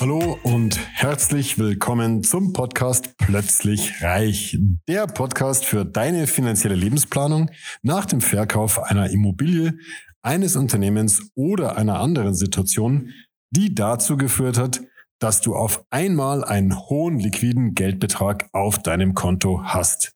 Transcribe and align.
Hallo 0.00 0.38
und 0.44 0.80
herzlich 0.94 1.58
willkommen 1.58 2.22
zum 2.22 2.54
Podcast 2.54 3.18
Plötzlich 3.18 4.02
Reich. 4.02 4.56
Der 4.88 5.06
Podcast 5.06 5.66
für 5.66 5.84
deine 5.84 6.26
finanzielle 6.26 6.74
Lebensplanung 6.74 7.50
nach 7.82 8.06
dem 8.06 8.22
Verkauf 8.22 8.78
einer 8.82 9.10
Immobilie, 9.10 9.74
eines 10.22 10.56
Unternehmens 10.56 11.30
oder 11.34 11.76
einer 11.76 12.00
anderen 12.00 12.34
Situation, 12.34 13.10
die 13.50 13.74
dazu 13.74 14.16
geführt 14.16 14.56
hat, 14.56 14.80
dass 15.18 15.42
du 15.42 15.54
auf 15.54 15.84
einmal 15.90 16.44
einen 16.44 16.78
hohen 16.88 17.18
liquiden 17.18 17.74
Geldbetrag 17.74 18.48
auf 18.54 18.82
deinem 18.82 19.12
Konto 19.12 19.64
hast. 19.64 20.14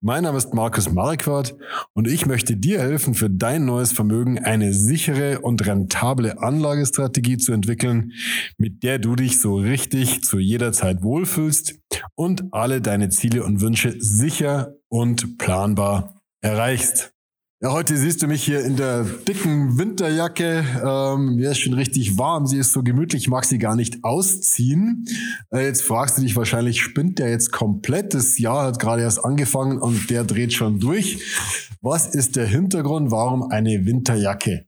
Mein 0.00 0.24
Name 0.24 0.38
ist 0.38 0.52
Markus 0.52 0.90
Marquardt 0.90 1.54
und 1.94 2.08
ich 2.08 2.26
möchte 2.26 2.56
dir 2.56 2.80
helfen, 2.80 3.14
für 3.14 3.30
dein 3.30 3.64
neues 3.64 3.92
Vermögen 3.92 4.38
eine 4.40 4.72
sichere 4.72 5.40
und 5.40 5.64
rentable 5.64 6.40
Anlagestrategie 6.40 7.36
zu 7.36 7.52
entwickeln, 7.52 8.12
mit 8.58 8.82
der 8.82 8.98
du 8.98 9.14
dich 9.14 9.40
so 9.40 9.54
richtig 9.56 10.24
zu 10.24 10.40
jeder 10.40 10.72
Zeit 10.72 11.02
wohlfühlst 11.04 11.78
und 12.16 12.52
alle 12.52 12.80
deine 12.80 13.10
Ziele 13.10 13.44
und 13.44 13.60
Wünsche 13.60 13.94
sicher 13.98 14.74
und 14.88 15.38
planbar 15.38 16.20
erreichst. 16.40 17.11
Ja, 17.64 17.70
heute 17.70 17.96
siehst 17.96 18.20
du 18.20 18.26
mich 18.26 18.42
hier 18.42 18.64
in 18.64 18.74
der 18.74 19.04
dicken 19.04 19.78
Winterjacke. 19.78 20.64
Ähm, 20.84 21.36
mir 21.36 21.52
ist 21.52 21.60
schon 21.60 21.74
richtig 21.74 22.18
warm. 22.18 22.44
Sie 22.44 22.56
ist 22.56 22.72
so 22.72 22.82
gemütlich. 22.82 23.22
Ich 23.22 23.28
mag 23.28 23.44
sie 23.44 23.58
gar 23.58 23.76
nicht 23.76 24.02
ausziehen. 24.02 25.04
Äh, 25.54 25.66
jetzt 25.66 25.82
fragst 25.82 26.18
du 26.18 26.22
dich 26.22 26.34
wahrscheinlich, 26.34 26.82
spinnt 26.82 27.20
der 27.20 27.30
jetzt 27.30 27.52
komplett? 27.52 28.14
Das 28.14 28.36
Jahr 28.38 28.64
hat 28.64 28.80
gerade 28.80 29.02
erst 29.02 29.24
angefangen 29.24 29.78
und 29.78 30.10
der 30.10 30.24
dreht 30.24 30.52
schon 30.52 30.80
durch. 30.80 31.22
Was 31.80 32.12
ist 32.12 32.34
der 32.34 32.46
Hintergrund? 32.46 33.12
Warum 33.12 33.44
eine 33.44 33.86
Winterjacke? 33.86 34.66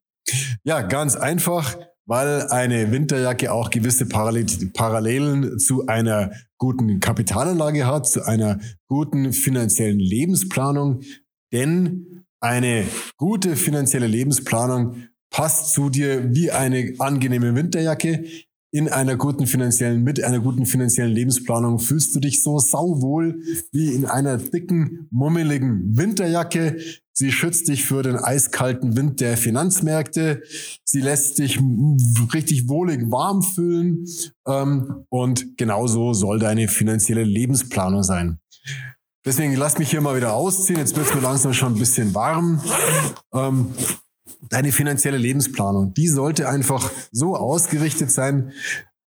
Ja, 0.62 0.82
ganz 0.82 1.16
einfach, 1.16 1.76
weil 2.06 2.42
eine 2.50 2.92
Winterjacke 2.92 3.50
auch 3.50 3.70
gewisse 3.70 4.06
Parallelen 4.06 5.58
zu 5.58 5.88
einer 5.88 6.30
guten 6.58 7.00
Kapitalanlage 7.00 7.88
hat, 7.88 8.06
zu 8.06 8.22
einer 8.24 8.60
guten 8.86 9.32
finanziellen 9.32 9.98
Lebensplanung. 9.98 11.00
Denn 11.52 12.14
eine 12.44 12.86
gute 13.16 13.56
finanzielle 13.56 14.06
Lebensplanung 14.06 14.96
passt 15.30 15.72
zu 15.72 15.88
dir 15.88 16.34
wie 16.34 16.50
eine 16.50 16.94
angenehme 16.98 17.54
Winterjacke. 17.56 18.24
In 18.70 18.88
einer 18.88 19.16
guten 19.16 19.46
finanziellen, 19.46 20.02
mit 20.02 20.22
einer 20.22 20.40
guten 20.40 20.66
finanziellen 20.66 21.12
Lebensplanung 21.12 21.78
fühlst 21.78 22.14
du 22.14 22.20
dich 22.20 22.42
so 22.42 22.58
sauwohl 22.58 23.40
wie 23.72 23.94
in 23.94 24.04
einer 24.04 24.36
dicken, 24.36 25.08
mummeligen 25.10 25.96
Winterjacke. 25.96 26.76
Sie 27.12 27.32
schützt 27.32 27.68
dich 27.68 27.84
für 27.84 28.02
den 28.02 28.16
eiskalten 28.16 28.96
Wind 28.96 29.20
der 29.20 29.36
Finanzmärkte. 29.36 30.42
Sie 30.84 31.00
lässt 31.00 31.38
dich 31.38 31.60
richtig 32.34 32.68
wohlig 32.68 33.10
warm 33.10 33.42
fühlen. 33.42 34.04
Ähm, 34.46 35.04
und 35.08 35.56
genauso 35.56 36.12
soll 36.12 36.40
deine 36.40 36.68
finanzielle 36.68 37.24
Lebensplanung 37.24 38.02
sein. 38.02 38.40
Deswegen 39.24 39.54
lass 39.56 39.78
mich 39.78 39.90
hier 39.90 40.02
mal 40.02 40.16
wieder 40.16 40.34
ausziehen. 40.34 40.78
Jetzt 40.78 40.96
wird 40.96 41.06
es 41.06 41.14
mir 41.14 41.20
langsam 41.20 41.54
schon 41.54 41.74
ein 41.74 41.78
bisschen 41.78 42.14
warm. 42.14 42.62
Ähm, 43.32 43.74
deine 44.50 44.70
finanzielle 44.70 45.16
Lebensplanung, 45.16 45.94
die 45.94 46.08
sollte 46.08 46.48
einfach 46.48 46.90
so 47.10 47.34
ausgerichtet 47.36 48.10
sein, 48.10 48.52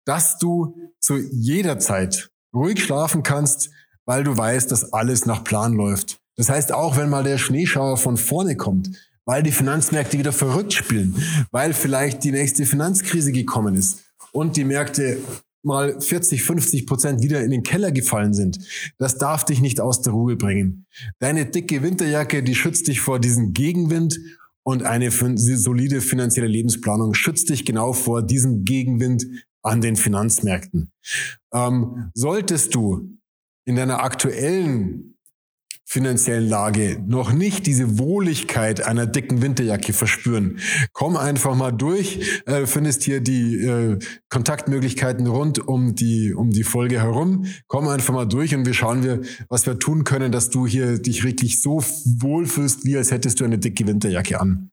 dass 0.05 0.37
du 0.37 0.75
zu 0.99 1.17
jeder 1.17 1.79
Zeit 1.79 2.29
ruhig 2.53 2.81
schlafen 2.83 3.23
kannst, 3.23 3.71
weil 4.05 4.23
du 4.23 4.37
weißt, 4.37 4.71
dass 4.71 4.93
alles 4.93 5.25
nach 5.25 5.43
Plan 5.43 5.73
läuft. 5.73 6.19
Das 6.37 6.49
heißt, 6.49 6.71
auch 6.71 6.95
wenn 6.95 7.09
mal 7.09 7.23
der 7.23 7.37
Schneeschauer 7.37 7.97
von 7.97 8.17
vorne 8.17 8.55
kommt, 8.55 8.91
weil 9.25 9.43
die 9.43 9.51
Finanzmärkte 9.51 10.17
wieder 10.17 10.31
verrückt 10.31 10.73
spielen, 10.73 11.15
weil 11.51 11.73
vielleicht 11.73 12.23
die 12.23 12.31
nächste 12.31 12.65
Finanzkrise 12.65 13.31
gekommen 13.31 13.75
ist 13.75 14.03
und 14.31 14.55
die 14.55 14.63
Märkte 14.63 15.17
mal 15.65 15.99
40, 15.99 16.43
50 16.43 16.85
Prozent 16.85 17.21
wieder 17.23 17.43
in 17.43 17.51
den 17.51 17.63
Keller 17.63 17.91
gefallen 17.91 18.33
sind. 18.33 18.59
Das 18.97 19.17
darf 19.17 19.43
dich 19.45 19.61
nicht 19.61 19.81
aus 19.81 20.01
der 20.01 20.13
Ruhe 20.13 20.35
bringen. 20.35 20.85
Deine 21.19 21.45
dicke 21.45 21.81
Winterjacke, 21.81 22.43
die 22.43 22.55
schützt 22.55 22.87
dich 22.87 23.01
vor 23.01 23.19
diesem 23.19 23.53
Gegenwind 23.53 24.19
und 24.63 24.83
eine 24.83 25.11
solide 25.11 26.01
finanzielle 26.01 26.47
Lebensplanung 26.47 27.13
schützt 27.13 27.49
dich 27.49 27.65
genau 27.65 27.93
vor 27.93 28.23
diesem 28.23 28.65
Gegenwind 28.65 29.25
an 29.61 29.81
den 29.81 29.95
Finanzmärkten. 29.95 30.91
Ähm, 31.53 32.11
solltest 32.13 32.73
du 32.75 33.17
in 33.65 33.75
deiner 33.75 34.03
aktuellen 34.03 35.14
finanziellen 35.95 36.49
Lage 36.49 37.01
noch 37.07 37.31
nicht 37.31 37.65
diese 37.67 37.97
Wohligkeit 37.97 38.85
einer 38.85 39.05
dicken 39.05 39.41
Winterjacke 39.41 39.93
verspüren, 39.93 40.59
komm 40.91 41.15
einfach 41.15 41.55
mal 41.55 41.71
durch. 41.71 42.41
Äh, 42.45 42.65
findest 42.65 43.03
hier 43.03 43.21
die 43.21 43.65
äh, 43.65 43.97
Kontaktmöglichkeiten 44.27 45.25
rund 45.25 45.65
um 45.65 45.95
die, 45.95 46.33
um 46.33 46.49
die 46.49 46.63
Folge 46.63 46.99
herum. 46.99 47.45
Komm 47.67 47.87
einfach 47.87 48.13
mal 48.13 48.25
durch 48.25 48.53
und 48.53 48.65
wir 48.65 48.73
schauen 48.73 49.03
wir, 49.03 49.21
was 49.47 49.65
wir 49.67 49.79
tun 49.79 50.03
können, 50.03 50.33
dass 50.33 50.49
du 50.49 50.67
hier 50.67 50.99
dich 50.99 51.23
wirklich 51.23 51.61
so 51.61 51.81
wohlfühlst, 51.81 52.83
wie 52.83 52.97
als 52.97 53.11
hättest 53.11 53.39
du 53.39 53.45
eine 53.45 53.57
dicke 53.57 53.87
Winterjacke 53.87 54.41
an. 54.41 54.71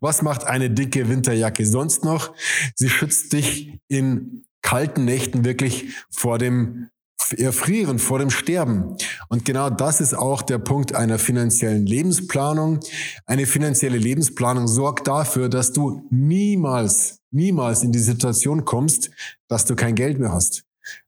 Was 0.00 0.22
macht 0.22 0.44
eine 0.44 0.70
dicke 0.70 1.06
Winterjacke 1.06 1.66
sonst 1.66 2.02
noch? 2.02 2.32
Sie 2.76 2.88
schützt 2.88 3.34
dich 3.34 3.78
in 3.88 4.44
kalten 4.62 5.04
Nächten 5.04 5.44
wirklich 5.44 5.88
vor 6.08 6.38
dem 6.38 6.88
erfrieren 7.38 7.98
vor 7.98 8.18
dem 8.18 8.30
Sterben. 8.30 8.96
Und 9.28 9.44
genau 9.44 9.70
das 9.70 10.00
ist 10.00 10.14
auch 10.14 10.42
der 10.42 10.58
Punkt 10.58 10.94
einer 10.94 11.18
finanziellen 11.18 11.86
Lebensplanung. 11.86 12.80
Eine 13.26 13.46
finanzielle 13.46 13.98
Lebensplanung 13.98 14.68
sorgt 14.68 15.08
dafür, 15.08 15.48
dass 15.48 15.72
du 15.72 16.06
niemals, 16.10 17.20
niemals 17.30 17.82
in 17.82 17.92
die 17.92 17.98
Situation 17.98 18.64
kommst, 18.64 19.10
dass 19.48 19.64
du 19.64 19.74
kein 19.76 19.94
Geld 19.94 20.18
mehr 20.18 20.32
hast. 20.32 20.64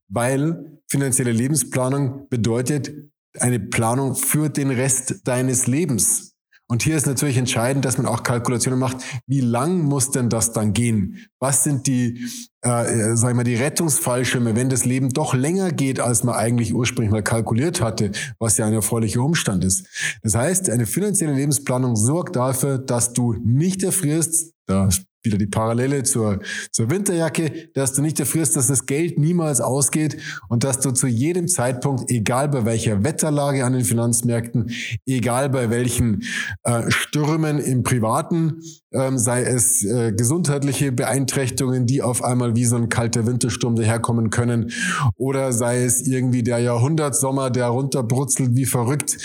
Weil 0.09 0.79
finanzielle 0.89 1.33
Lebensplanung 1.33 2.29
bedeutet 2.29 2.93
eine 3.39 3.59
Planung 3.59 4.15
für 4.15 4.49
den 4.49 4.71
Rest 4.71 5.23
deines 5.25 5.67
Lebens. 5.67 6.34
Und 6.75 6.83
hier 6.83 6.97
ist 6.97 7.07
natürlich 7.07 7.37
entscheidend, 7.37 7.85
dass 7.85 7.99
man 7.99 8.07
auch 8.07 8.25
Kalkulationen 8.25 8.81
macht. 8.81 8.97
Wie 9.29 9.39
lang 9.39 9.83
muss 9.83 10.11
denn 10.11 10.29
das 10.29 10.53
dann 10.53 10.73
gehen? 10.73 11.25
Was 11.39 11.63
sind 11.63 11.87
die, 11.87 12.19
äh, 12.63 13.15
sag 13.15 13.31
ich 13.31 13.37
mal, 13.37 13.45
die 13.45 13.55
Rettungsfallschirme, 13.55 14.57
wenn 14.57 14.71
das 14.71 14.85
Leben 14.85 15.11
doch 15.11 15.35
länger 15.35 15.71
geht, 15.71 16.01
als 16.01 16.25
man 16.25 16.35
eigentlich 16.35 16.75
ursprünglich 16.75 17.13
mal 17.13 17.23
kalkuliert 17.23 17.81
hatte, 17.81 18.11
was 18.41 18.57
ja 18.57 18.67
ein 18.67 18.73
erfreulicher 18.73 19.21
Umstand 19.21 19.63
ist. 19.63 19.87
Das 20.25 20.35
heißt, 20.35 20.69
eine 20.69 20.87
finanzielle 20.87 21.35
Lebensplanung 21.35 21.95
sorgt 21.95 22.35
dafür, 22.35 22.79
dass 22.79 23.13
du 23.13 23.35
nicht 23.45 23.85
erfrierst. 23.85 24.54
Da 24.67 24.89
wieder 25.25 25.39
die 25.39 25.47
Parallele 25.47 26.03
zur, 26.03 26.41
zur 26.71 26.91
Winterjacke, 26.91 27.71
dass 27.75 27.95
du 27.95 28.03
nicht 28.03 28.21
erfrierst, 28.21 28.57
dass 28.57 28.67
das 28.67 28.87
Geld 28.87 29.19
niemals 29.19 29.61
ausgeht 29.61 30.19
und 30.49 30.65
dass 30.65 30.81
du 30.81 30.91
zu 30.91 31.07
jedem 31.07 31.49
Zeitpunkt, 31.49 32.11
egal 32.11 32.49
bei 32.49 32.65
welcher 32.65 33.03
Wetterlage 33.03 33.65
an 33.65 33.73
den 33.73 33.85
Finanzmärkten, 33.85 34.71
egal 35.07 35.49
bei 35.49 35.71
welchen 35.71 36.23
äh, 36.65 36.91
Stürmen 36.91 37.59
im 37.59 37.83
Privaten, 37.83 38.61
ähm, 38.93 39.19
sei 39.19 39.43
es 39.43 39.85
äh, 39.85 40.13
gesundheitliche 40.13 40.93
Beeinträchtigungen, 40.93 41.87
die 41.87 42.03
auf 42.03 42.23
einmal 42.23 42.55
wie 42.55 42.67
so 42.67 42.77
ein 42.77 42.89
kalter 42.89 43.27
Wintersturm 43.27 43.77
daherkommen 43.77 44.31
können, 44.31 44.71
oder 45.17 45.53
sei 45.53 45.85
es 45.85 46.07
irgendwie 46.07 46.43
der 46.43 46.59
Jahrhundertsommer, 46.59 47.51
der 47.51 47.69
runterbrutzelt 47.69 48.57
wie 48.57 48.67
verrückt, 48.67 49.17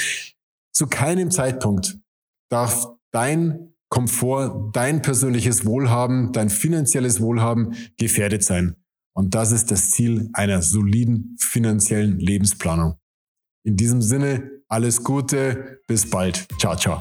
zu 0.71 0.87
keinem 0.87 1.29
Zeitpunkt 1.29 1.97
darf 2.49 2.87
dein 3.11 3.73
Komfort, 3.89 4.71
dein 4.73 5.01
persönliches 5.01 5.65
Wohlhaben, 5.65 6.31
dein 6.31 6.49
finanzielles 6.49 7.21
Wohlhaben 7.21 7.75
gefährdet 7.97 8.43
sein. 8.43 8.75
Und 9.13 9.35
das 9.35 9.51
ist 9.51 9.71
das 9.71 9.91
Ziel 9.91 10.29
einer 10.33 10.61
soliden 10.61 11.35
finanziellen 11.39 12.19
Lebensplanung. 12.19 12.95
In 13.65 13.75
diesem 13.75 14.01
Sinne, 14.01 14.49
alles 14.67 15.03
Gute, 15.03 15.81
bis 15.87 16.09
bald. 16.09 16.47
Ciao, 16.59 16.75
ciao. 16.75 16.97